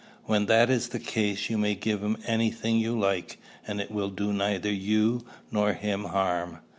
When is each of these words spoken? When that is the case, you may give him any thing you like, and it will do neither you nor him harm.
When 0.23 0.47
that 0.47 0.71
is 0.71 0.87
the 0.89 0.99
case, 0.99 1.47
you 1.51 1.59
may 1.59 1.75
give 1.75 2.01
him 2.01 2.17
any 2.25 2.49
thing 2.49 2.77
you 2.79 2.97
like, 2.99 3.37
and 3.67 3.79
it 3.79 3.91
will 3.91 4.09
do 4.09 4.33
neither 4.33 4.71
you 4.73 5.23
nor 5.51 5.73
him 5.73 6.05
harm. 6.05 6.57